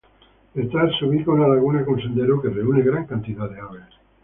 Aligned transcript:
Detrás, 0.55 0.91
se 0.97 1.05
ubica 1.05 1.29
una 1.29 1.47
laguna 1.47 1.85
con 1.85 1.99
sendero, 2.01 2.41
que 2.41 2.49
reúne 2.49 2.81
gran 2.81 3.05
cantidad 3.05 3.47
de 3.47 3.59
aves. 3.59 3.83